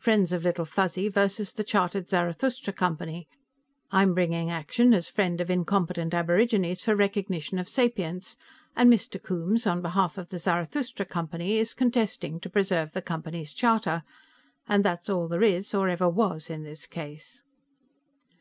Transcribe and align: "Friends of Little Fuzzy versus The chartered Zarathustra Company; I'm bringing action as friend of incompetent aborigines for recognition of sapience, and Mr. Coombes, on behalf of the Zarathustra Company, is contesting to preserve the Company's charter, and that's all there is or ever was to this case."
"Friends 0.00 0.32
of 0.32 0.42
Little 0.42 0.64
Fuzzy 0.64 1.08
versus 1.08 1.52
The 1.52 1.62
chartered 1.62 2.08
Zarathustra 2.08 2.72
Company; 2.72 3.28
I'm 3.92 4.14
bringing 4.14 4.50
action 4.50 4.92
as 4.92 5.08
friend 5.08 5.40
of 5.40 5.48
incompetent 5.48 6.12
aborigines 6.12 6.82
for 6.82 6.96
recognition 6.96 7.60
of 7.60 7.68
sapience, 7.68 8.36
and 8.74 8.92
Mr. 8.92 9.22
Coombes, 9.22 9.64
on 9.64 9.82
behalf 9.82 10.18
of 10.18 10.30
the 10.30 10.40
Zarathustra 10.40 11.04
Company, 11.06 11.58
is 11.58 11.72
contesting 11.72 12.40
to 12.40 12.50
preserve 12.50 12.94
the 12.94 13.00
Company's 13.00 13.52
charter, 13.52 14.02
and 14.68 14.84
that's 14.84 15.08
all 15.08 15.28
there 15.28 15.44
is 15.44 15.72
or 15.72 15.88
ever 15.88 16.08
was 16.08 16.46
to 16.46 16.58
this 16.58 16.84
case." 16.88 17.44